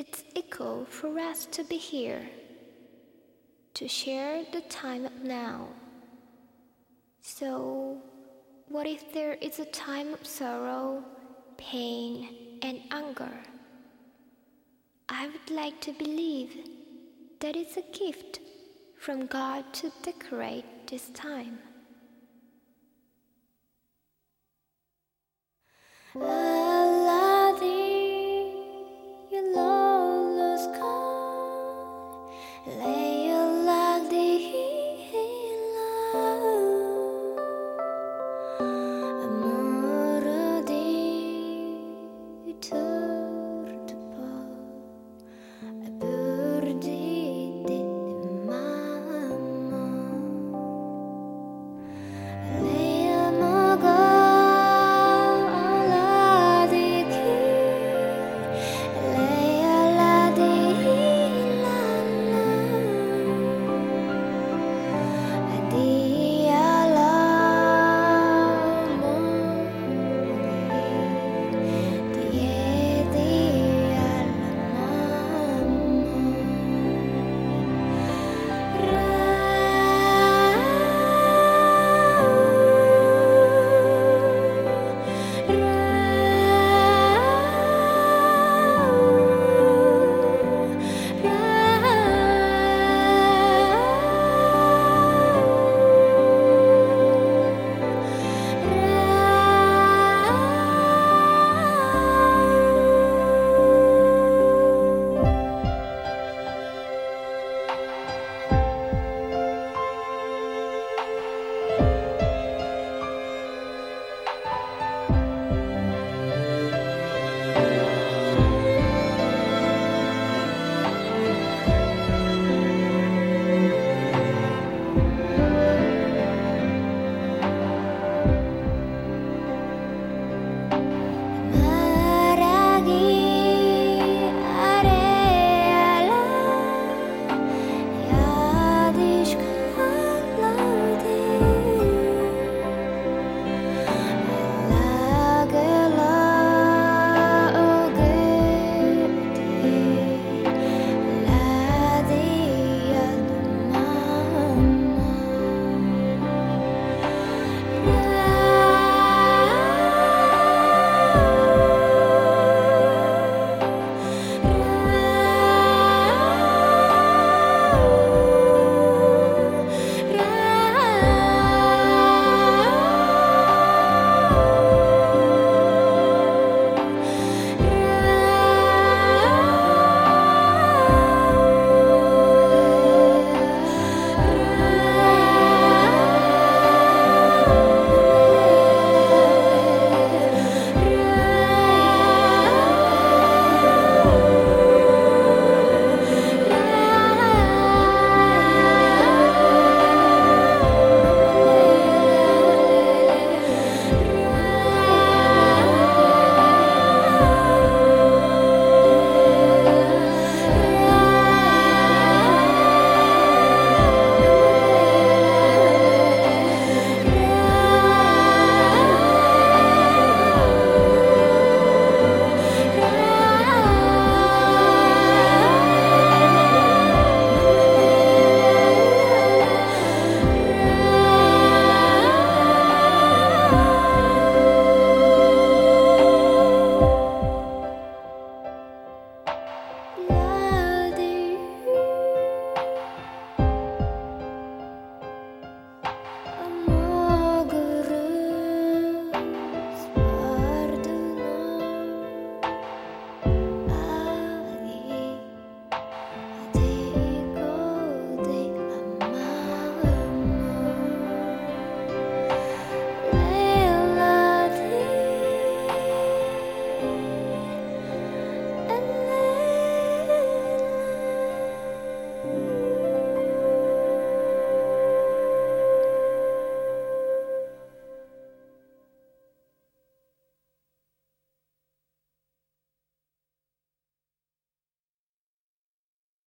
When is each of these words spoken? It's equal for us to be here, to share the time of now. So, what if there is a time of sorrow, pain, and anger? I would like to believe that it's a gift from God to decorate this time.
It's 0.00 0.22
equal 0.36 0.84
for 0.84 1.18
us 1.18 1.44
to 1.46 1.64
be 1.64 1.76
here, 1.76 2.24
to 3.74 3.88
share 3.88 4.44
the 4.52 4.60
time 4.60 5.04
of 5.04 5.24
now. 5.24 5.70
So, 7.20 8.00
what 8.68 8.86
if 8.86 9.12
there 9.12 9.32
is 9.32 9.58
a 9.58 9.64
time 9.64 10.14
of 10.14 10.24
sorrow, 10.24 11.02
pain, 11.56 12.60
and 12.62 12.78
anger? 12.92 13.40
I 15.08 15.26
would 15.26 15.50
like 15.50 15.80
to 15.80 15.92
believe 15.92 16.54
that 17.40 17.56
it's 17.56 17.76
a 17.76 17.82
gift 17.90 18.38
from 19.00 19.26
God 19.26 19.64
to 19.80 19.90
decorate 20.04 20.86
this 20.86 21.08
time. 21.08 21.58